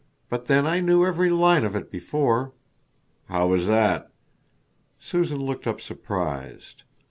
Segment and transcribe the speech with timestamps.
[0.29, 2.53] But then I knew every line of it before."
[3.29, 4.09] "How was that?"
[4.99, 6.81] Susan looked up surprised.